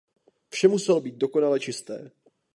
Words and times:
Vše 0.49 0.67
muselo 0.67 1.01
být 1.01 1.15
dokonale 1.15 1.59
čisté. 1.59 2.11